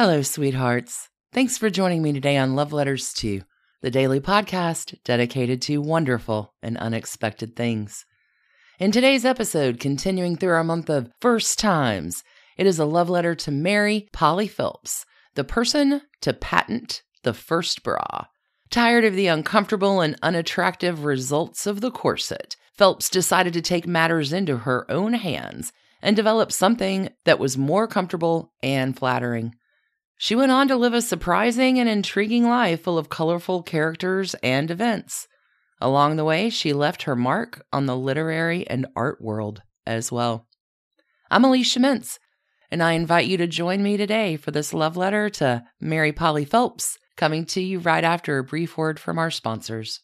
Hello, 0.00 0.22
sweethearts. 0.22 1.08
Thanks 1.32 1.58
for 1.58 1.70
joining 1.70 2.02
me 2.02 2.12
today 2.12 2.36
on 2.36 2.54
Love 2.54 2.72
Letters 2.72 3.12
2, 3.14 3.42
the 3.82 3.90
daily 3.90 4.20
podcast 4.20 4.94
dedicated 5.02 5.60
to 5.62 5.82
wonderful 5.82 6.54
and 6.62 6.78
unexpected 6.78 7.56
things. 7.56 8.06
In 8.78 8.92
today's 8.92 9.24
episode, 9.24 9.80
continuing 9.80 10.36
through 10.36 10.52
our 10.52 10.62
month 10.62 10.88
of 10.88 11.10
first 11.20 11.58
times, 11.58 12.22
it 12.56 12.64
is 12.64 12.78
a 12.78 12.84
love 12.84 13.10
letter 13.10 13.34
to 13.34 13.50
Mary 13.50 14.08
Polly 14.12 14.46
Phelps, 14.46 15.04
the 15.34 15.42
person 15.42 16.02
to 16.20 16.32
patent 16.32 17.02
the 17.24 17.34
first 17.34 17.82
bra. 17.82 18.26
Tired 18.70 19.04
of 19.04 19.16
the 19.16 19.26
uncomfortable 19.26 20.00
and 20.00 20.14
unattractive 20.22 21.04
results 21.04 21.66
of 21.66 21.80
the 21.80 21.90
corset, 21.90 22.54
Phelps 22.72 23.10
decided 23.10 23.52
to 23.54 23.60
take 23.60 23.88
matters 23.88 24.32
into 24.32 24.58
her 24.58 24.88
own 24.88 25.14
hands 25.14 25.72
and 26.00 26.14
develop 26.14 26.52
something 26.52 27.08
that 27.24 27.40
was 27.40 27.58
more 27.58 27.88
comfortable 27.88 28.52
and 28.62 28.96
flattering. 28.96 29.56
She 30.20 30.34
went 30.34 30.50
on 30.50 30.66
to 30.66 30.76
live 30.76 30.94
a 30.94 31.00
surprising 31.00 31.78
and 31.78 31.88
intriguing 31.88 32.48
life 32.48 32.82
full 32.82 32.98
of 32.98 33.08
colorful 33.08 33.62
characters 33.62 34.34
and 34.42 34.68
events. 34.68 35.28
Along 35.80 36.16
the 36.16 36.24
way, 36.24 36.50
she 36.50 36.72
left 36.72 37.04
her 37.04 37.14
mark 37.14 37.64
on 37.72 37.86
the 37.86 37.96
literary 37.96 38.68
and 38.68 38.88
art 38.96 39.22
world 39.22 39.62
as 39.86 40.10
well. 40.10 40.48
I'm 41.30 41.44
Alicia 41.44 41.78
Mintz, 41.78 42.18
and 42.68 42.82
I 42.82 42.92
invite 42.92 43.28
you 43.28 43.36
to 43.36 43.46
join 43.46 43.80
me 43.80 43.96
today 43.96 44.36
for 44.36 44.50
this 44.50 44.74
love 44.74 44.96
letter 44.96 45.30
to 45.30 45.62
Mary 45.80 46.10
Polly 46.10 46.44
Phelps, 46.44 46.98
coming 47.16 47.44
to 47.46 47.60
you 47.60 47.78
right 47.78 48.02
after 48.02 48.38
a 48.38 48.44
brief 48.44 48.76
word 48.76 48.98
from 48.98 49.20
our 49.20 49.30
sponsors. 49.30 50.00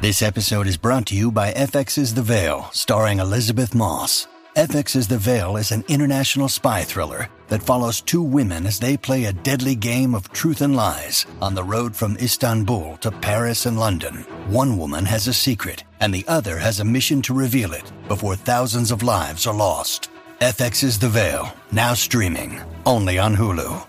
This 0.00 0.22
episode 0.22 0.66
is 0.66 0.76
brought 0.76 1.06
to 1.06 1.14
you 1.14 1.30
by 1.30 1.52
FX's 1.52 2.14
The 2.14 2.22
Veil, 2.22 2.68
starring 2.72 3.20
Elisabeth 3.20 3.76
Moss. 3.76 4.26
FX's 4.56 5.06
The 5.06 5.16
Veil 5.16 5.56
is 5.56 5.70
an 5.70 5.84
international 5.86 6.48
spy 6.48 6.82
thriller 6.82 7.28
that 7.46 7.62
follows 7.62 8.00
two 8.00 8.20
women 8.20 8.66
as 8.66 8.80
they 8.80 8.96
play 8.96 9.26
a 9.26 9.32
deadly 9.32 9.76
game 9.76 10.12
of 10.12 10.32
truth 10.32 10.60
and 10.60 10.74
lies 10.74 11.24
on 11.40 11.54
the 11.54 11.62
road 11.62 11.94
from 11.94 12.16
Istanbul 12.16 12.96
to 12.96 13.12
Paris 13.12 13.66
and 13.66 13.78
London. 13.78 14.26
One 14.48 14.76
woman 14.76 15.04
has 15.06 15.28
a 15.28 15.32
secret, 15.32 15.84
and 16.00 16.12
the 16.12 16.24
other 16.26 16.58
has 16.58 16.80
a 16.80 16.84
mission 16.84 17.22
to 17.22 17.34
reveal 17.34 17.72
it 17.72 17.92
before 18.08 18.34
thousands 18.34 18.90
of 18.90 19.04
lives 19.04 19.46
are 19.46 19.54
lost. 19.54 20.10
FX's 20.40 20.98
The 20.98 21.08
Veil, 21.08 21.54
now 21.70 21.94
streaming, 21.94 22.60
only 22.86 23.20
on 23.20 23.36
Hulu. 23.36 23.86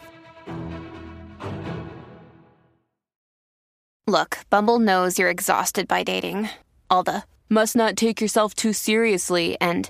Look, 4.05 4.37
Bumble 4.51 4.77
knows 4.77 5.17
you're 5.17 5.31
exhausted 5.31 5.87
by 5.87 6.03
dating. 6.03 6.49
All 6.87 7.01
the 7.01 7.23
must 7.49 7.75
not 7.75 7.97
take 7.97 8.21
yourself 8.21 8.53
too 8.53 8.73
seriously 8.73 9.57
and 9.59 9.89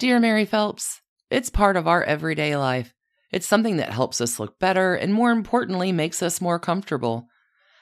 Dear 0.00 0.18
Mary 0.18 0.46
Phelps, 0.46 1.02
it's 1.30 1.50
part 1.50 1.76
of 1.76 1.86
our 1.86 2.02
everyday 2.02 2.56
life. 2.56 2.94
It's 3.30 3.46
something 3.46 3.76
that 3.76 3.92
helps 3.92 4.22
us 4.22 4.40
look 4.40 4.58
better 4.58 4.94
and, 4.94 5.12
more 5.12 5.30
importantly, 5.30 5.92
makes 5.92 6.22
us 6.22 6.40
more 6.40 6.58
comfortable. 6.58 7.26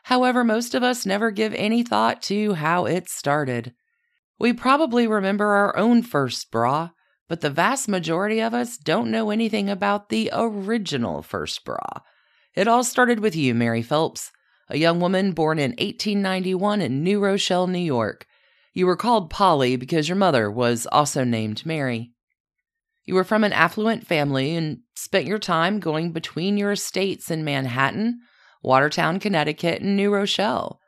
However, 0.03 0.43
most 0.43 0.75
of 0.75 0.83
us 0.83 1.07
never 1.07 1.31
give 1.31 1.55
any 1.55 1.85
thought 1.85 2.21
to 2.23 2.55
how 2.55 2.87
it 2.87 3.09
started. 3.09 3.73
We 4.37 4.53
probably 4.53 5.07
remember 5.07 5.47
our 5.47 5.77
own 5.77 6.03
first 6.03 6.51
bra, 6.51 6.91
but 7.29 7.41
the 7.41 7.51
vast 7.51 7.87
majority 7.87 8.41
of 8.41 8.53
us 8.53 8.79
don't 8.79 9.13
know 9.13 9.31
anything 9.31 9.71
about 9.71 10.09
the 10.09 10.29
original 10.33 11.23
first 11.23 11.65
bra. 11.65 12.01
It 12.57 12.67
all 12.67 12.83
started 12.83 13.21
with 13.21 13.37
you, 13.37 13.55
Mary 13.55 13.83
Phelps, 13.83 14.33
a 14.69 14.77
young 14.77 14.99
woman 14.99 15.31
born 15.31 15.61
in 15.61 15.71
1891 15.71 16.81
in 16.81 17.05
New 17.05 17.21
Rochelle, 17.21 17.69
New 17.69 17.79
York. 17.79 18.27
You 18.79 18.87
were 18.87 18.95
called 18.95 19.29
Polly 19.29 19.75
because 19.75 20.09
your 20.09 20.15
mother 20.15 20.49
was 20.49 20.87
also 20.93 21.25
named 21.25 21.67
Mary. 21.67 22.13
You 23.07 23.17
were 23.17 23.25
from 23.25 23.43
an 23.43 23.53
affluent 23.53 24.07
family 24.07 24.55
and 24.55 24.83
spent 24.95 25.27
your 25.27 25.41
time 25.41 25.81
going 25.81 26.13
between 26.13 26.57
your 26.57 26.71
estates 26.71 27.29
in 27.29 27.45
Manhattan, 27.45 28.21
Watertown, 28.63 29.19
Connecticut, 29.19 29.83
and 29.83 29.97
New 29.97 30.15
Rochelle. 30.15 30.79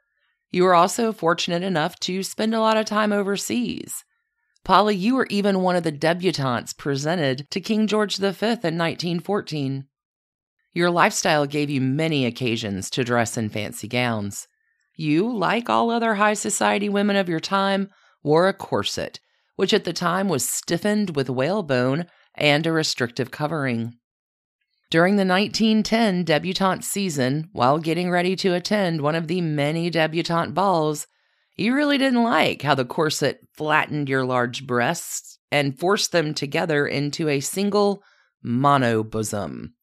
You 0.52 0.62
were 0.62 0.74
also 0.76 1.10
fortunate 1.10 1.64
enough 1.64 1.98
to 2.02 2.22
spend 2.22 2.54
a 2.54 2.60
lot 2.60 2.76
of 2.76 2.86
time 2.86 3.12
overseas. 3.12 4.04
Polly, 4.64 4.94
you 4.94 5.16
were 5.16 5.26
even 5.28 5.62
one 5.62 5.74
of 5.74 5.82
the 5.82 5.90
debutantes 5.90 6.72
presented 6.72 7.50
to 7.50 7.60
King 7.60 7.88
George 7.88 8.18
V 8.18 8.26
in 8.26 8.78
1914. 8.78 9.88
Your 10.72 10.90
lifestyle 10.92 11.44
gave 11.44 11.68
you 11.68 11.80
many 11.80 12.24
occasions 12.24 12.88
to 12.90 13.02
dress 13.02 13.36
in 13.36 13.48
fancy 13.48 13.88
gowns. 13.88 14.46
You, 15.00 15.34
like 15.34 15.70
all 15.70 15.90
other 15.90 16.14
high 16.14 16.34
society 16.34 16.88
women 16.88 17.16
of 17.16 17.28
your 17.28 17.40
time, 17.40 17.90
wore 18.22 18.48
a 18.48 18.52
corset 18.52 19.20
which 19.60 19.74
at 19.74 19.84
the 19.84 19.92
time 19.92 20.26
was 20.26 20.48
stiffened 20.48 21.14
with 21.14 21.28
whalebone 21.28 22.06
and 22.34 22.66
a 22.66 22.72
restrictive 22.72 23.30
covering. 23.30 23.92
During 24.90 25.16
the 25.16 25.26
1910 25.26 26.24
debutante 26.24 26.82
season, 26.82 27.50
while 27.52 27.78
getting 27.78 28.10
ready 28.10 28.34
to 28.36 28.54
attend 28.54 29.02
one 29.02 29.14
of 29.14 29.28
the 29.28 29.42
many 29.42 29.90
debutante 29.90 30.54
balls, 30.54 31.06
you 31.56 31.74
really 31.74 31.98
didn't 31.98 32.22
like 32.22 32.62
how 32.62 32.74
the 32.74 32.86
corset 32.86 33.40
flattened 33.54 34.08
your 34.08 34.24
large 34.24 34.66
breasts 34.66 35.38
and 35.52 35.78
forced 35.78 36.10
them 36.10 36.32
together 36.32 36.86
into 36.86 37.28
a 37.28 37.40
single 37.40 38.02
mono 38.42 39.02
bosom. 39.02 39.74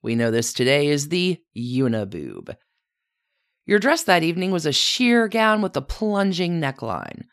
We 0.00 0.14
know 0.14 0.30
this 0.30 0.54
today 0.54 0.88
as 0.88 1.08
the 1.08 1.36
uniboob. 1.54 2.56
Your 3.68 3.78
dress 3.78 4.02
that 4.04 4.22
evening 4.22 4.50
was 4.50 4.64
a 4.64 4.72
sheer 4.72 5.28
gown 5.28 5.60
with 5.60 5.76
a 5.76 5.82
plunging 5.82 6.58
neckline. 6.58 7.24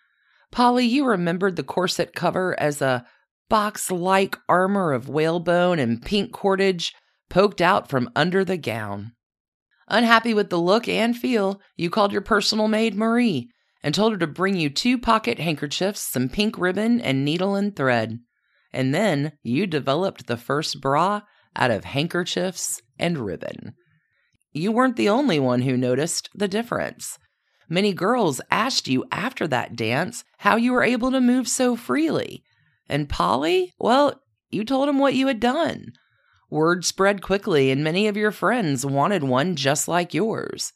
Polly, 0.52 0.86
you 0.86 1.06
remembered 1.06 1.56
the 1.56 1.64
corset 1.64 2.14
cover 2.14 2.60
as 2.60 2.82
a 2.82 3.06
box 3.50 3.90
like 3.90 4.38
armor 4.50 4.92
of 4.92 5.08
whalebone 5.08 5.80
and 5.80 6.02
pink 6.02 6.34
cordage 6.34 6.94
poked 7.30 7.62
out 7.62 7.90
from 7.90 8.10
under 8.18 8.44
the 8.44 8.58
gown. 8.58 9.14
Unhappy 9.88 10.34
with 10.34 10.50
the 10.50 10.60
look 10.60 10.90
and 10.90 11.16
feel, 11.16 11.62
you 11.78 11.90
called 11.90 12.12
your 12.12 12.22
personal 12.22 12.68
maid 12.68 12.96
Marie 12.96 13.50
and 13.82 13.96
told 13.96 14.12
her 14.12 14.20
to 14.20 14.28
bring 14.28 14.58
you 14.58 14.70
two 14.70 14.98
pocket 14.98 15.40
handkerchiefs, 15.40 16.02
some 16.02 16.28
pink 16.28 16.58
ribbon, 16.58 17.00
and 17.00 17.24
needle 17.24 17.56
and 17.56 17.78
thread. 17.78 18.20
And 18.74 18.94
then 18.94 19.32
you 19.42 19.68
developed 19.68 20.28
the 20.28 20.36
first 20.36 20.82
bra 20.82 21.22
out 21.56 21.72
of 21.72 21.86
handkerchiefs 21.86 22.82
and 23.00 23.20
ribbon. 23.20 23.76
You 24.56 24.72
weren't 24.72 24.96
the 24.96 25.10
only 25.10 25.38
one 25.38 25.64
who 25.64 25.76
noticed 25.76 26.30
the 26.34 26.48
difference. 26.48 27.20
Many 27.68 27.92
girls 27.92 28.40
asked 28.50 28.88
you 28.88 29.04
after 29.12 29.50
that 29.50 29.76
dance 29.76 30.24
how 30.38 30.56
you 30.56 30.72
were 30.72 30.82
able 30.82 31.12
to 31.12 31.20
move 31.20 31.50
so 31.50 31.76
freely. 31.76 32.42
And 32.88 33.10
Polly, 33.10 33.74
well, 33.78 34.22
you 34.50 34.64
told 34.64 34.88
them 34.88 34.98
what 34.98 35.14
you 35.14 35.28
had 35.28 35.42
done. 35.42 35.92
Word 36.50 36.86
spread 36.86 37.22
quickly, 37.22 37.70
and 37.70 37.84
many 37.84 38.08
of 38.08 38.16
your 38.16 38.32
friends 38.32 38.86
wanted 38.86 39.26
one 39.26 39.58
just 39.58 39.90
like 39.90 40.14
yours. 40.14 40.72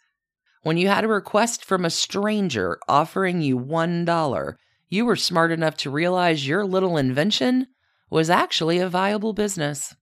When 0.64 0.76
you 0.76 0.90
had 0.90 1.06
a 1.06 1.08
request 1.08 1.64
from 1.64 1.86
a 1.86 1.90
stranger 1.90 2.80
offering 2.90 3.42
you 3.42 3.58
$1, 3.58 4.56
you 4.90 5.06
were 5.06 5.16
smart 5.16 5.54
enough 5.54 5.78
to 5.78 5.90
realize 5.90 6.46
your 6.46 6.66
little 6.66 6.98
invention 6.98 7.68
was 8.10 8.30
actually 8.30 8.80
a 8.80 8.90
viable 8.90 9.32
business. 9.32 9.96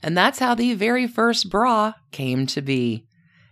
And 0.00 0.16
that's 0.16 0.38
how 0.38 0.54
the 0.54 0.74
very 0.74 1.08
first 1.08 1.50
bra 1.50 1.94
came 2.12 2.46
to 2.46 2.62
be. 2.62 3.05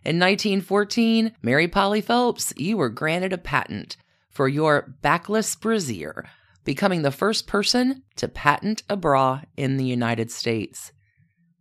In 0.04 0.18
1914, 0.18 1.32
Mary 1.42 1.66
Polly 1.66 2.02
Phelps, 2.02 2.52
you 2.58 2.76
were 2.76 2.90
granted 2.90 3.32
a 3.32 3.38
patent 3.38 3.96
for 4.28 4.48
your 4.48 4.94
backless 5.00 5.56
brassiere, 5.56 6.26
becoming 6.62 7.00
the 7.00 7.10
first 7.10 7.46
person 7.46 8.02
to 8.16 8.28
patent 8.28 8.82
a 8.90 8.96
bra 8.96 9.40
in 9.56 9.78
the 9.78 9.84
United 9.84 10.30
States. 10.30 10.92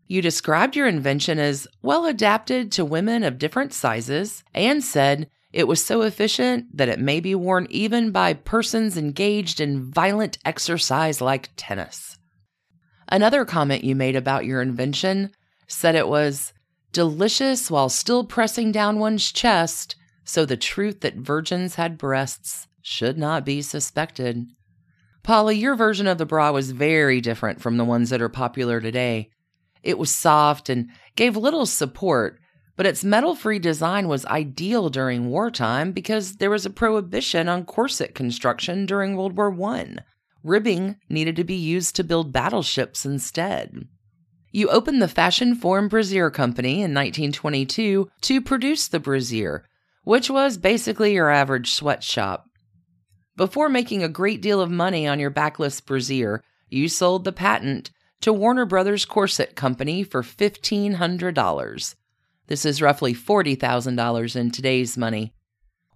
You 0.08 0.22
described 0.22 0.76
your 0.76 0.88
invention 0.88 1.40
as 1.40 1.68
well 1.82 2.06
adapted 2.06 2.70
to 2.74 2.84
women 2.84 3.24
of 3.24 3.40
different 3.40 3.72
sizes 3.72 4.44
and 4.54 4.84
said 4.84 5.30
it 5.54 5.68
was 5.68 5.82
so 5.82 6.02
efficient 6.02 6.66
that 6.76 6.90
it 6.90 7.00
may 7.00 7.22
be 7.22 7.36
worn 7.36 7.66
even 7.70 8.12
by 8.12 8.34
persons 8.34 8.98
engaged 8.98 9.62
in 9.62 9.90
violent 9.90 10.38
exercise 10.44 11.22
like 11.22 11.52
tennis. 11.56 12.18
Another 13.08 13.46
comment 13.46 13.86
you 13.86 13.96
made 13.96 14.18
about 14.18 14.46
your 14.46 14.62
invention 14.62 15.32
said 15.68 15.96
it 15.96 16.10
was 16.10 16.52
delicious 16.94 17.70
while 17.70 17.90
still 17.90 18.24
pressing 18.24 18.72
down 18.72 19.00
one's 19.00 19.32
chest, 19.32 19.96
so 20.24 20.46
the 20.46 20.56
truth 20.56 21.02
that 21.02 21.16
virgins 21.16 21.76
had 21.76 21.98
breasts 21.98 22.68
should 22.82 23.18
not 23.18 23.46
be 23.46 23.62
suspected. 23.62 24.46
Polly, 25.24 25.58
your 25.58 25.76
version 25.76 26.08
of 26.08 26.18
the 26.18 26.26
bra 26.26 26.52
was 26.52 26.72
very 26.72 27.20
different 27.20 27.62
from 27.62 27.78
the 27.78 27.86
ones 27.86 28.10
that 28.10 28.22
are 28.22 28.30
popular 28.30 28.80
today. 28.80 29.30
It 29.82 29.98
was 29.98 30.14
soft 30.14 30.70
and 30.70 30.90
gave 31.16 31.36
little 31.36 31.66
support, 31.66 32.40
but 32.76 32.86
its 32.86 33.04
metal 33.04 33.36
free 33.36 33.60
design 33.60 34.08
was 34.08 34.26
ideal 34.26 34.90
during 34.90 35.30
wartime 35.30 35.92
because 35.92 36.38
there 36.38 36.50
was 36.50 36.66
a 36.66 36.70
prohibition 36.70 37.48
on 37.48 37.66
corset 37.66 38.16
construction 38.16 38.86
during 38.86 39.16
World 39.16 39.38
War 39.38 39.54
I. 39.72 39.96
Ribbing 40.44 40.98
needed 41.10 41.36
to 41.38 41.44
be 41.44 41.56
used 41.56 41.96
to 41.96 42.04
build 42.04 42.34
battleships 42.34 43.06
instead. 43.06 43.88
You 44.56 44.70
opened 44.70 45.02
the 45.02 45.08
Fashion 45.08 45.56
Form 45.56 45.88
Brassiere 45.88 46.30
Company 46.30 46.74
in 46.74 46.94
1922 46.94 48.12
to 48.22 48.42
produce 48.42 48.88
the 48.88 49.00
brassiere, 49.00 49.66
which 50.04 50.30
was 50.30 50.60
basically 50.60 51.16
your 51.16 51.32
average 51.32 51.72
sweatshop. 51.72 52.48
Before 53.36 53.68
making 53.68 54.04
a 54.04 54.10
great 54.10 54.44
deal 54.44 54.62
of 54.62 54.70
money 54.70 55.08
on 55.08 55.20
your 55.20 55.32
backless 55.32 55.82
brassiere, 55.82 56.44
you 56.70 56.88
sold 56.88 57.24
the 57.24 57.32
patent 57.32 57.90
to 58.22 58.32
Warner 58.32 58.68
Brothers 58.68 59.06
Corset 59.06 59.56
Company 59.56 60.04
for 60.04 60.22
$1,500. 60.22 61.96
This 62.46 62.64
is 62.64 62.80
roughly 62.80 63.16
$40,000 63.16 64.36
in 64.36 64.52
today's 64.52 64.96
money. 64.96 65.34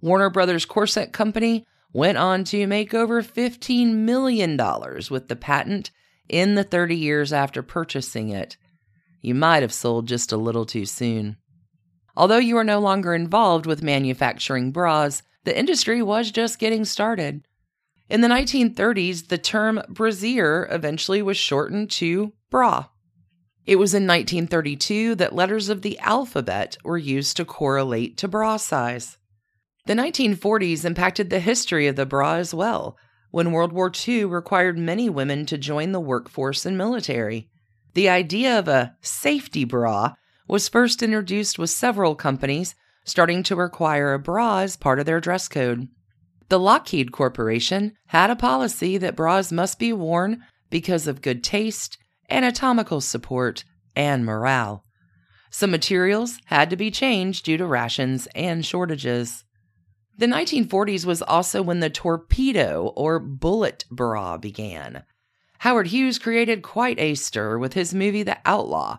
Warner 0.02 0.32
Brothers 0.32 0.66
Corset 0.66 1.14
Company 1.14 1.64
went 1.94 2.18
on 2.18 2.44
to 2.46 2.66
make 2.66 2.96
over 2.96 3.22
$15 3.22 3.94
million 3.94 4.58
with 5.12 5.28
the 5.28 5.36
patent 5.36 5.92
in 6.30 6.56
the 6.56 6.64
30 6.64 6.96
years 6.96 7.34
after 7.34 7.62
purchasing 7.62 8.30
it. 8.30 8.58
You 9.22 9.36
might 9.36 9.62
have 9.62 9.74
sold 9.74 10.08
just 10.08 10.32
a 10.32 10.38
little 10.38 10.66
too 10.66 10.86
soon. 10.86 11.38
Although 12.16 12.38
you 12.38 12.58
are 12.58 12.64
no 12.64 12.80
longer 12.80 13.14
involved 13.14 13.66
with 13.66 13.84
manufacturing 13.84 14.72
bras, 14.72 15.22
the 15.44 15.58
industry 15.58 16.02
was 16.02 16.32
just 16.32 16.60
getting 16.60 16.86
started. 16.86 17.48
In 18.10 18.22
the 18.22 18.28
1930s, 18.28 19.28
the 19.28 19.38
term 19.38 19.82
brassiere 19.90 20.68
eventually 20.72 21.22
was 21.22 21.38
shortened 21.38 21.92
to 21.92 22.34
bra. 22.50 22.86
It 23.66 23.76
was 23.76 23.94
in 23.94 24.08
1932 24.08 25.16
that 25.16 25.36
letters 25.36 25.68
of 25.68 25.82
the 25.82 26.00
alphabet 26.00 26.78
were 26.86 26.98
used 26.98 27.36
to 27.38 27.46
correlate 27.46 28.18
to 28.18 28.28
bra 28.28 28.58
size. 28.58 29.18
The 29.86 29.94
1940s 29.94 30.86
impacted 30.86 31.30
the 31.30 31.42
history 31.42 31.88
of 31.88 31.98
the 31.98 32.06
bra 32.06 32.36
as 32.36 32.54
well, 32.54 32.98
when 33.32 33.52
World 33.52 33.74
War 33.74 33.92
II 34.08 34.26
required 34.26 34.78
many 34.78 35.10
women 35.10 35.46
to 35.48 35.58
join 35.58 35.92
the 35.92 36.00
workforce 36.00 36.66
and 36.66 36.78
military. 36.78 37.50
The 37.94 38.10
idea 38.10 38.58
of 38.58 38.68
a 38.68 38.96
safety 39.02 39.64
bra 39.64 40.14
was 40.48 40.70
first 40.70 41.04
introduced 41.04 41.60
with 41.60 41.70
several 41.70 42.16
companies 42.16 42.76
starting 43.04 43.44
to 43.44 43.56
require 43.56 44.14
a 44.14 44.20
bra 44.20 44.60
as 44.60 44.78
part 44.78 45.00
of 45.00 45.06
their 45.06 45.20
dress 45.20 45.48
code. 45.48 45.88
The 46.50 46.60
Lockheed 46.60 47.12
Corporation 47.12 47.94
had 48.08 48.30
a 48.30 48.36
policy 48.36 48.98
that 48.98 49.16
bras 49.16 49.52
must 49.52 49.80
be 49.80 49.92
worn 49.92 50.44
because 50.70 51.08
of 51.08 51.22
good 51.22 51.44
taste 51.44 51.98
anatomical 52.30 53.02
support, 53.02 53.64
and 53.96 54.26
morale. 54.26 54.84
Some 55.50 55.72
materials 55.72 56.40
had 56.46 56.70
to 56.70 56.76
be 56.76 56.92
changed 56.92 57.46
due 57.46 57.58
to 57.58 57.66
rations 57.66 58.28
and 58.36 58.66
shortages. 58.66 59.44
The 60.18 60.26
1940s 60.26 61.06
was 61.06 61.22
also 61.22 61.62
when 61.62 61.80
the 61.80 61.92
torpedo 61.92 62.92
or 62.96 63.20
bullet 63.20 63.86
bra 63.92 64.38
began. 64.38 65.04
Howard 65.60 65.88
Hughes 65.88 66.18
created 66.18 66.64
quite 66.64 67.00
a 67.00 67.14
stir 67.14 67.60
with 67.60 67.74
his 67.74 67.94
movie 67.94 68.24
The 68.24 68.38
Outlaw. 68.44 68.98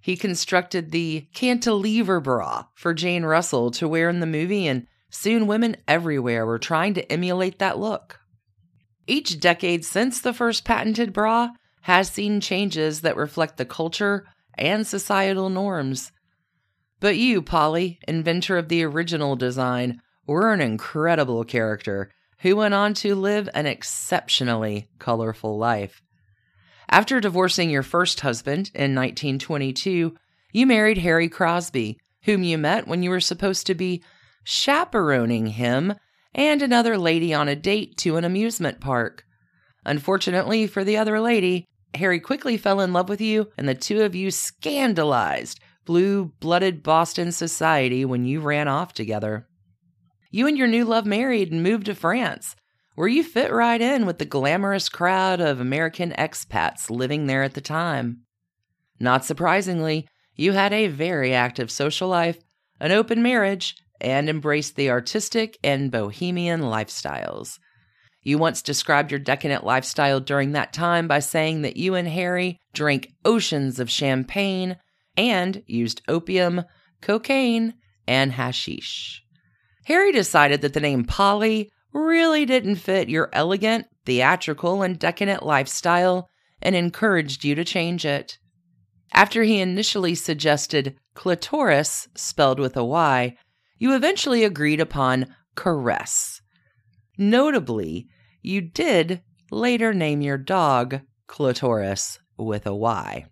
He 0.00 0.16
constructed 0.16 0.90
the 0.90 1.28
cantilever 1.34 2.20
bra 2.20 2.66
for 2.74 2.94
Jane 2.94 3.24
Russell 3.24 3.70
to 3.72 3.88
wear 3.88 4.08
in 4.08 4.20
the 4.20 4.26
movie, 4.26 4.66
and 4.66 4.86
soon 5.10 5.46
women 5.46 5.76
everywhere 5.86 6.44
were 6.44 6.58
trying 6.58 6.94
to 6.94 7.12
emulate 7.12 7.58
that 7.58 7.78
look. 7.78 8.20
Each 9.06 9.38
decade 9.38 9.84
since 9.84 10.20
the 10.20 10.32
first 10.32 10.64
patented 10.64 11.12
bra 11.12 11.50
has 11.82 12.10
seen 12.10 12.40
changes 12.40 13.02
that 13.02 13.16
reflect 13.16 13.56
the 13.56 13.64
culture 13.64 14.26
and 14.54 14.84
societal 14.84 15.48
norms. 15.48 16.10
But 16.98 17.16
you, 17.16 17.42
Polly, 17.42 18.00
inventor 18.08 18.58
of 18.58 18.68
the 18.68 18.82
original 18.82 19.36
design, 19.36 20.00
were 20.26 20.52
an 20.52 20.60
incredible 20.60 21.44
character 21.44 22.10
who 22.40 22.56
went 22.56 22.74
on 22.74 22.94
to 22.94 23.14
live 23.14 23.48
an 23.54 23.66
exceptionally 23.66 24.88
colorful 24.98 25.56
life. 25.56 26.02
After 26.88 27.20
divorcing 27.20 27.70
your 27.70 27.82
first 27.82 28.20
husband 28.20 28.70
in 28.74 28.94
1922, 28.94 30.14
you 30.52 30.66
married 30.66 30.98
Harry 30.98 31.28
Crosby, 31.28 31.98
whom 32.22 32.42
you 32.42 32.58
met 32.58 32.86
when 32.86 33.02
you 33.02 33.10
were 33.10 33.20
supposed 33.20 33.66
to 33.66 33.74
be 33.74 34.02
chaperoning 34.44 35.46
him 35.46 35.94
and 36.34 36.62
another 36.62 36.96
lady 36.96 37.34
on 37.34 37.48
a 37.48 37.56
date 37.56 37.96
to 37.96 38.16
an 38.16 38.24
amusement 38.24 38.80
park. 38.80 39.24
Unfortunately 39.84 40.66
for 40.66 40.84
the 40.84 40.96
other 40.96 41.20
lady, 41.20 41.66
Harry 41.94 42.20
quickly 42.20 42.56
fell 42.56 42.80
in 42.80 42.92
love 42.92 43.08
with 43.08 43.20
you, 43.20 43.48
and 43.56 43.68
the 43.68 43.74
two 43.74 44.02
of 44.02 44.14
you 44.14 44.30
scandalized 44.30 45.60
blue 45.84 46.26
blooded 46.40 46.82
Boston 46.82 47.32
society 47.32 48.04
when 48.04 48.24
you 48.24 48.40
ran 48.40 48.68
off 48.68 48.92
together. 48.92 49.46
You 50.30 50.46
and 50.46 50.58
your 50.58 50.66
new 50.66 50.84
love 50.84 51.06
married 51.06 51.52
and 51.52 51.62
moved 51.62 51.86
to 51.86 51.94
France, 51.94 52.56
where 52.94 53.08
you 53.08 53.22
fit 53.22 53.52
right 53.52 53.80
in 53.80 54.06
with 54.06 54.18
the 54.18 54.24
glamorous 54.24 54.88
crowd 54.88 55.40
of 55.40 55.60
American 55.60 56.12
expats 56.12 56.90
living 56.90 57.26
there 57.26 57.42
at 57.42 57.54
the 57.54 57.60
time. 57.60 58.22
Not 58.98 59.24
surprisingly, 59.24 60.08
you 60.34 60.52
had 60.52 60.72
a 60.72 60.88
very 60.88 61.34
active 61.34 61.70
social 61.70 62.08
life, 62.08 62.38
an 62.80 62.92
open 62.92 63.22
marriage, 63.22 63.76
and 64.00 64.28
embraced 64.28 64.76
the 64.76 64.90
artistic 64.90 65.58
and 65.64 65.90
bohemian 65.90 66.60
lifestyles. 66.60 67.58
You 68.22 68.38
once 68.38 68.60
described 68.60 69.10
your 69.10 69.20
decadent 69.20 69.64
lifestyle 69.64 70.20
during 70.20 70.52
that 70.52 70.72
time 70.72 71.06
by 71.06 71.20
saying 71.20 71.62
that 71.62 71.76
you 71.76 71.94
and 71.94 72.08
Harry 72.08 72.58
drank 72.72 73.12
oceans 73.24 73.78
of 73.78 73.90
champagne 73.90 74.76
and 75.16 75.62
used 75.66 76.02
opium, 76.08 76.64
cocaine, 77.00 77.74
and 78.06 78.32
hashish. 78.32 79.22
Harry 79.86 80.10
decided 80.10 80.62
that 80.62 80.72
the 80.72 80.80
name 80.80 81.04
Polly 81.04 81.70
really 81.92 82.44
didn't 82.44 82.74
fit 82.74 83.08
your 83.08 83.30
elegant, 83.32 83.86
theatrical, 84.04 84.82
and 84.82 84.98
decadent 84.98 85.44
lifestyle 85.44 86.28
and 86.60 86.74
encouraged 86.74 87.44
you 87.44 87.54
to 87.54 87.64
change 87.64 88.04
it. 88.04 88.36
After 89.12 89.44
he 89.44 89.60
initially 89.60 90.16
suggested 90.16 90.96
clitoris, 91.14 92.08
spelled 92.16 92.58
with 92.58 92.76
a 92.76 92.84
Y, 92.84 93.36
you 93.78 93.94
eventually 93.94 94.42
agreed 94.42 94.80
upon 94.80 95.34
Caresse. 95.54 96.40
Notably, 97.16 98.08
you 98.42 98.62
did 98.62 99.22
later 99.52 99.94
name 99.94 100.20
your 100.20 100.36
dog 100.36 101.00
Clitoris 101.28 102.18
with 102.36 102.66
a 102.66 102.74
Y. 102.74 103.26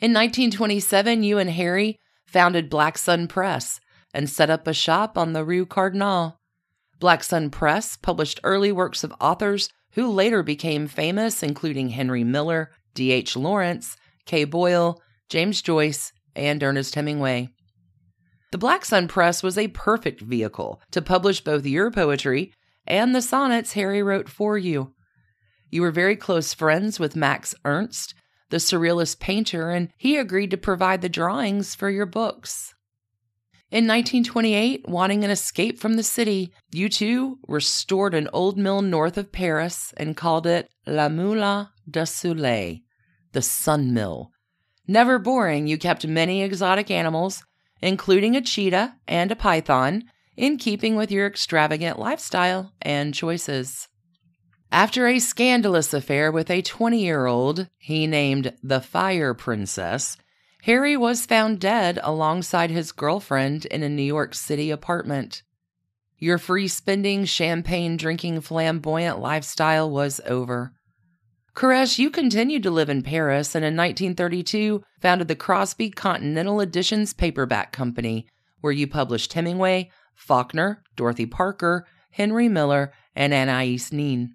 In 0.00 0.12
1927, 0.12 1.24
you 1.24 1.38
and 1.38 1.50
Harry 1.50 1.98
founded 2.26 2.70
Black 2.70 2.96
Sun 2.96 3.26
Press 3.26 3.80
and 4.14 4.30
set 4.30 4.48
up 4.48 4.66
a 4.66 4.72
shop 4.72 5.18
on 5.18 5.34
the 5.34 5.44
Rue 5.44 5.66
Cardinal. 5.66 6.40
Black 7.00 7.22
Sun 7.22 7.50
Press 7.50 7.98
published 7.98 8.40
early 8.44 8.72
works 8.72 9.04
of 9.04 9.12
authors 9.20 9.68
who 9.92 10.10
later 10.10 10.42
became 10.42 10.86
famous, 10.86 11.42
including 11.42 11.90
Henry 11.90 12.24
Miller, 12.24 12.70
D.H. 12.94 13.36
Lawrence, 13.36 13.96
Kay 14.24 14.44
Boyle, 14.44 15.02
James 15.28 15.60
Joyce, 15.60 16.12
and 16.34 16.62
Ernest 16.62 16.94
Hemingway. 16.94 17.48
The 18.52 18.58
Black 18.58 18.84
Sun 18.84 19.08
Press 19.08 19.42
was 19.42 19.58
a 19.58 19.68
perfect 19.68 20.20
vehicle 20.20 20.80
to 20.92 21.02
publish 21.02 21.42
both 21.42 21.66
your 21.66 21.90
poetry 21.90 22.52
and 22.86 23.14
the 23.14 23.22
sonnets 23.22 23.72
Harry 23.72 24.02
wrote 24.02 24.28
for 24.28 24.56
you. 24.56 24.94
You 25.70 25.82
were 25.82 25.90
very 25.90 26.14
close 26.14 26.54
friends 26.54 27.00
with 27.00 27.16
Max 27.16 27.54
Ernst, 27.64 28.14
the 28.50 28.58
surrealist 28.58 29.18
painter, 29.18 29.70
and 29.70 29.88
he 29.96 30.16
agreed 30.16 30.52
to 30.52 30.56
provide 30.56 31.02
the 31.02 31.08
drawings 31.08 31.74
for 31.74 31.90
your 31.90 32.06
books. 32.06 32.74
In 33.74 33.88
1928, 33.88 34.88
wanting 34.88 35.24
an 35.24 35.32
escape 35.32 35.80
from 35.80 35.94
the 35.94 36.04
city, 36.04 36.52
you 36.70 36.88
two 36.88 37.40
restored 37.48 38.14
an 38.14 38.28
old 38.32 38.56
mill 38.56 38.82
north 38.82 39.18
of 39.18 39.32
Paris 39.32 39.92
and 39.96 40.16
called 40.16 40.46
it 40.46 40.68
La 40.86 41.08
Moulin 41.08 41.66
de 41.90 42.06
Soleil, 42.06 42.76
the 43.32 43.42
Sun 43.42 43.92
Mill. 43.92 44.30
Never 44.86 45.18
boring, 45.18 45.66
you 45.66 45.76
kept 45.76 46.06
many 46.06 46.44
exotic 46.44 46.88
animals, 46.88 47.42
including 47.82 48.36
a 48.36 48.40
cheetah 48.40 48.94
and 49.08 49.32
a 49.32 49.36
python, 49.36 50.04
in 50.36 50.56
keeping 50.56 50.94
with 50.94 51.10
your 51.10 51.26
extravagant 51.26 51.98
lifestyle 51.98 52.74
and 52.80 53.12
choices. 53.12 53.88
After 54.70 55.08
a 55.08 55.18
scandalous 55.18 55.92
affair 55.92 56.30
with 56.30 56.48
a 56.48 56.62
20 56.62 57.02
year 57.02 57.26
old 57.26 57.68
he 57.76 58.06
named 58.06 58.54
the 58.62 58.80
Fire 58.80 59.34
Princess, 59.34 60.16
Harry 60.64 60.96
was 60.96 61.26
found 61.26 61.60
dead 61.60 61.98
alongside 62.02 62.70
his 62.70 62.90
girlfriend 62.90 63.66
in 63.66 63.82
a 63.82 63.88
New 63.88 64.02
York 64.02 64.34
City 64.34 64.70
apartment. 64.70 65.42
Your 66.18 66.38
free 66.38 66.68
spending, 66.68 67.26
champagne 67.26 67.98
drinking, 67.98 68.40
flamboyant 68.40 69.20
lifestyle 69.20 69.90
was 69.90 70.22
over. 70.24 70.72
Caresse, 71.52 71.98
you 71.98 72.08
continued 72.08 72.62
to 72.62 72.70
live 72.70 72.88
in 72.88 73.02
Paris 73.02 73.54
and 73.54 73.62
in 73.62 73.76
1932 73.76 74.82
founded 75.02 75.28
the 75.28 75.36
Crosby 75.36 75.90
Continental 75.90 76.62
Editions 76.62 77.12
paperback 77.12 77.70
company, 77.70 78.26
where 78.62 78.72
you 78.72 78.86
published 78.86 79.34
Hemingway, 79.34 79.90
Faulkner, 80.14 80.82
Dorothy 80.96 81.26
Parker, 81.26 81.86
Henry 82.12 82.48
Miller, 82.48 82.90
and 83.14 83.34
Anais 83.34 83.80
Nin. 83.92 84.34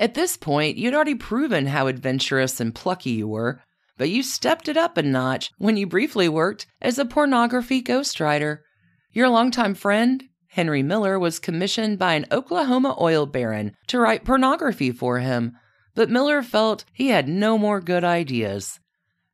At 0.00 0.14
this 0.14 0.36
point, 0.36 0.78
you'd 0.78 0.94
already 0.94 1.14
proven 1.14 1.68
how 1.68 1.86
adventurous 1.86 2.58
and 2.58 2.74
plucky 2.74 3.10
you 3.10 3.28
were, 3.28 3.62
but 3.98 4.08
you 4.08 4.22
stepped 4.22 4.68
it 4.68 4.78
up 4.78 4.96
a 4.96 5.02
notch 5.02 5.50
when 5.58 5.76
you 5.76 5.86
briefly 5.86 6.28
worked 6.28 6.66
as 6.80 6.98
a 6.98 7.04
pornography 7.04 7.82
ghostwriter. 7.82 8.60
Your 9.12 9.28
longtime 9.28 9.74
friend, 9.74 10.24
Henry 10.46 10.82
Miller, 10.82 11.18
was 11.18 11.38
commissioned 11.38 11.98
by 11.98 12.14
an 12.14 12.24
Oklahoma 12.30 12.96
oil 12.98 13.26
baron 13.26 13.76
to 13.88 13.98
write 13.98 14.24
pornography 14.24 14.92
for 14.92 15.18
him 15.18 15.54
but 15.98 16.08
Miller 16.08 16.44
felt 16.44 16.84
he 16.92 17.08
had 17.08 17.26
no 17.26 17.58
more 17.58 17.80
good 17.80 18.04
ideas. 18.04 18.78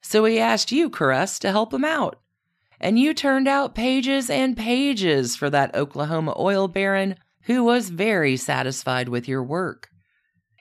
So 0.01 0.25
he 0.25 0.39
asked 0.39 0.73
you, 0.73 0.89
Caresse, 0.89 1.39
to 1.41 1.51
help 1.51 1.75
him 1.75 1.85
out. 1.85 2.19
And 2.81 2.99
you 2.99 3.13
turned 3.13 3.47
out 3.47 3.75
pages 3.75 4.31
and 4.31 4.57
pages 4.57 5.37
for 5.37 5.51
that 5.51 5.75
Oklahoma 5.75 6.35
oil 6.39 6.67
baron 6.67 7.17
who 7.43 7.65
was 7.65 7.91
very 7.91 8.39
satisfied 8.39 9.11
with 9.11 9.29
your 9.29 9.43
work. 9.43 9.91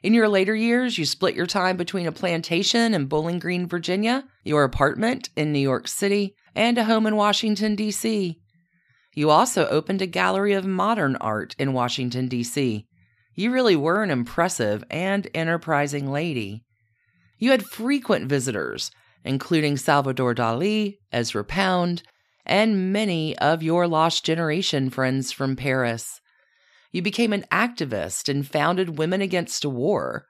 In 0.03 0.13
your 0.13 0.27
later 0.27 0.53
years, 0.53 0.97
you 0.97 1.05
split 1.05 1.33
your 1.33 1.47
time 1.47 1.77
between 1.77 2.05
a 2.05 2.11
plantation 2.11 2.93
in 2.93 3.05
Bowling 3.05 3.39
Green, 3.39 3.65
Virginia, 3.65 4.25
your 4.43 4.65
apartment 4.65 5.29
in 5.37 5.53
New 5.53 5.59
York 5.59 5.87
City, 5.87 6.35
and 6.53 6.77
a 6.77 6.83
home 6.83 7.07
in 7.07 7.15
Washington, 7.15 7.73
D.C. 7.75 8.37
You 9.15 9.29
also 9.29 9.65
opened 9.67 10.01
a 10.01 10.05
gallery 10.05 10.51
of 10.51 10.65
modern 10.65 11.15
art 11.15 11.55
in 11.57 11.71
Washington, 11.71 12.27
D.C. 12.27 12.85
You 13.35 13.51
really 13.51 13.77
were 13.77 14.03
an 14.03 14.11
impressive 14.11 14.83
and 14.91 15.25
enterprising 15.33 16.11
lady. 16.11 16.65
You 17.37 17.51
had 17.51 17.63
frequent 17.63 18.27
visitors, 18.27 18.91
including 19.23 19.77
Salvador 19.77 20.35
Dali, 20.35 20.97
Ezra 21.13 21.45
Pound, 21.45 22.03
and 22.45 22.91
many 22.91 23.37
of 23.37 23.63
your 23.63 23.87
lost 23.87 24.25
generation 24.25 24.89
friends 24.89 25.31
from 25.31 25.55
Paris. 25.55 26.19
You 26.93 27.01
became 27.01 27.33
an 27.33 27.45
activist 27.51 28.29
and 28.29 28.47
founded 28.47 28.99
Women 28.99 29.19
Against 29.19 29.65
War. 29.65 30.27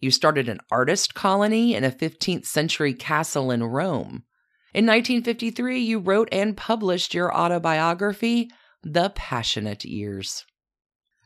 You 0.00 0.10
started 0.10 0.48
an 0.48 0.60
artist 0.70 1.14
colony 1.14 1.74
in 1.74 1.84
a 1.84 1.90
15th 1.90 2.46
century 2.46 2.94
castle 2.94 3.50
in 3.50 3.62
Rome. 3.62 4.24
In 4.72 4.86
1953, 4.86 5.78
you 5.78 5.98
wrote 5.98 6.30
and 6.32 6.56
published 6.56 7.12
your 7.12 7.34
autobiography, 7.36 8.50
The 8.82 9.10
Passionate 9.14 9.84
Years. 9.84 10.46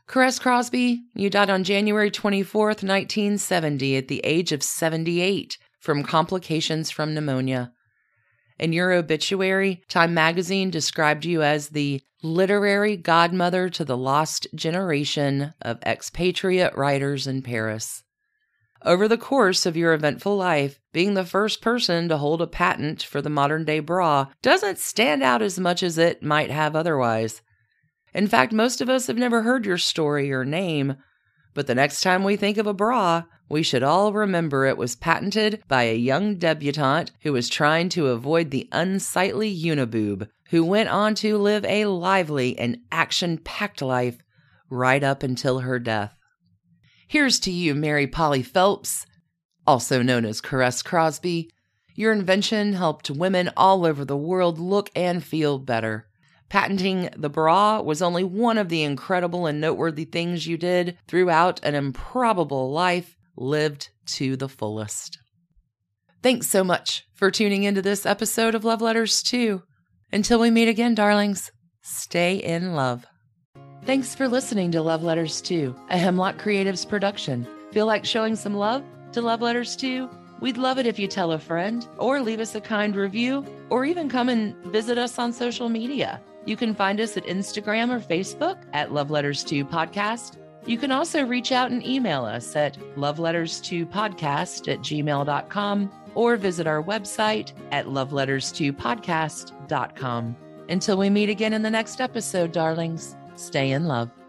Caresse 0.07 0.39
Crosby, 0.39 1.03
you 1.15 1.29
died 1.29 1.49
on 1.49 1.63
January 1.63 2.11
24th, 2.11 2.83
1970, 2.83 3.95
at 3.95 4.09
the 4.09 4.19
age 4.25 4.51
of 4.51 4.61
78 4.61 5.57
from 5.79 6.03
complications 6.03 6.91
from 6.91 7.13
pneumonia. 7.13 7.71
In 8.61 8.73
your 8.73 8.91
obituary, 8.91 9.81
Time 9.89 10.13
magazine 10.13 10.69
described 10.69 11.25
you 11.25 11.41
as 11.41 11.69
the 11.69 11.99
literary 12.21 12.95
godmother 12.95 13.69
to 13.71 13.83
the 13.83 13.97
lost 13.97 14.45
generation 14.53 15.55
of 15.63 15.81
expatriate 15.83 16.77
writers 16.77 17.25
in 17.25 17.41
Paris. 17.41 18.03
Over 18.83 19.07
the 19.07 19.17
course 19.17 19.65
of 19.65 19.75
your 19.75 19.95
eventful 19.95 20.37
life, 20.37 20.79
being 20.93 21.15
the 21.15 21.25
first 21.25 21.59
person 21.59 22.07
to 22.09 22.17
hold 22.17 22.39
a 22.39 22.45
patent 22.45 23.01
for 23.01 23.19
the 23.19 23.31
modern 23.31 23.65
day 23.65 23.79
bra 23.79 24.27
doesn't 24.43 24.77
stand 24.77 25.23
out 25.23 25.41
as 25.41 25.59
much 25.59 25.81
as 25.81 25.97
it 25.97 26.21
might 26.21 26.51
have 26.51 26.75
otherwise. 26.75 27.41
In 28.13 28.27
fact, 28.27 28.53
most 28.53 28.79
of 28.79 28.89
us 28.89 29.07
have 29.07 29.17
never 29.17 29.41
heard 29.41 29.65
your 29.65 29.79
story 29.79 30.31
or 30.31 30.45
name, 30.45 30.97
but 31.53 31.67
the 31.67 31.75
next 31.75 32.01
time 32.01 32.23
we 32.23 32.35
think 32.35 32.57
of 32.57 32.67
a 32.67 32.73
bra, 32.73 33.23
we 33.49 33.63
should 33.63 33.83
all 33.83 34.13
remember 34.13 34.65
it 34.65 34.77
was 34.77 34.95
patented 34.95 35.61
by 35.67 35.83
a 35.83 35.95
young 35.95 36.37
debutante 36.37 37.11
who 37.23 37.33
was 37.33 37.49
trying 37.49 37.89
to 37.89 38.07
avoid 38.07 38.49
the 38.49 38.69
unsightly 38.71 39.53
uniboob, 39.53 40.29
who 40.51 40.63
went 40.63 40.87
on 40.87 41.15
to 41.15 41.37
live 41.37 41.65
a 41.65 41.85
lively 41.85 42.57
and 42.57 42.77
action 42.91 43.37
packed 43.37 43.81
life 43.81 44.19
right 44.69 45.03
up 45.03 45.21
until 45.21 45.59
her 45.59 45.79
death. 45.79 46.17
Here's 47.07 47.41
to 47.41 47.51
you, 47.51 47.75
Mary 47.75 48.07
Polly 48.07 48.41
Phelps, 48.41 49.05
also 49.67 50.01
known 50.01 50.23
as 50.23 50.39
Caresse 50.39 50.81
Crosby. 50.81 51.49
Your 51.93 52.13
invention 52.13 52.71
helped 52.73 53.09
women 53.09 53.49
all 53.57 53.85
over 53.85 54.05
the 54.05 54.15
world 54.15 54.59
look 54.59 54.89
and 54.95 55.21
feel 55.21 55.59
better. 55.59 56.07
Patenting 56.51 57.09
the 57.15 57.29
bra 57.29 57.79
was 57.79 58.01
only 58.01 58.25
one 58.25 58.57
of 58.57 58.67
the 58.67 58.83
incredible 58.83 59.45
and 59.45 59.61
noteworthy 59.61 60.03
things 60.03 60.45
you 60.45 60.57
did 60.57 60.97
throughout 61.07 61.63
an 61.63 61.75
improbable 61.75 62.73
life 62.73 63.15
lived 63.37 63.87
to 64.05 64.35
the 64.35 64.49
fullest. 64.49 65.17
Thanks 66.21 66.47
so 66.47 66.61
much 66.65 67.05
for 67.13 67.31
tuning 67.31 67.63
into 67.63 67.81
this 67.81 68.05
episode 68.05 68.53
of 68.53 68.65
Love 68.65 68.81
Letters 68.81 69.23
2. 69.23 69.63
Until 70.11 70.41
we 70.41 70.51
meet 70.51 70.67
again, 70.67 70.93
darlings, 70.93 71.53
stay 71.83 72.35
in 72.35 72.75
love. 72.75 73.05
Thanks 73.85 74.13
for 74.13 74.27
listening 74.27 74.71
to 74.71 74.81
Love 74.81 75.03
Letters 75.03 75.39
2, 75.39 75.73
a 75.89 75.97
Hemlock 75.97 76.37
Creatives 76.37 76.85
production. 76.85 77.47
Feel 77.71 77.85
like 77.85 78.03
showing 78.03 78.35
some 78.35 78.55
love 78.55 78.83
to 79.13 79.21
Love 79.21 79.41
Letters 79.41 79.77
2? 79.77 80.09
We'd 80.41 80.57
love 80.57 80.79
it 80.79 80.85
if 80.85 80.99
you 80.99 81.07
tell 81.07 81.31
a 81.31 81.39
friend 81.39 81.87
or 81.97 82.19
leave 82.19 82.41
us 82.41 82.55
a 82.55 82.59
kind 82.59 82.93
review 82.93 83.45
or 83.69 83.85
even 83.85 84.09
come 84.09 84.27
and 84.27 84.53
visit 84.65 84.97
us 84.97 85.17
on 85.17 85.31
social 85.31 85.69
media. 85.69 86.19
You 86.45 86.55
can 86.55 86.73
find 86.73 86.99
us 86.99 87.17
at 87.17 87.25
Instagram 87.25 87.91
or 87.91 87.99
Facebook 87.99 88.57
at 88.73 88.91
Love 88.91 89.11
Letters 89.11 89.43
2 89.43 89.63
Podcast. 89.65 90.37
You 90.65 90.77
can 90.77 90.91
also 90.91 91.25
reach 91.25 91.51
out 91.51 91.71
and 91.71 91.83
email 91.85 92.23
us 92.25 92.55
at 92.55 92.77
loveletters2podcast 92.95 94.71
at 94.71 94.79
gmail.com 94.79 95.91
or 96.13 96.37
visit 96.37 96.67
our 96.67 96.83
website 96.83 97.53
at 97.71 97.87
loveletters2podcast.com. 97.87 100.35
Until 100.69 100.97
we 100.97 101.09
meet 101.09 101.29
again 101.29 101.53
in 101.53 101.63
the 101.63 101.69
next 101.69 101.99
episode, 101.99 102.51
darlings, 102.51 103.15
stay 103.35 103.71
in 103.71 103.85
love. 103.85 104.20